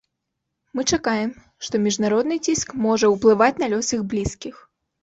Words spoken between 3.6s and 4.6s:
на лёс іх блізкіх.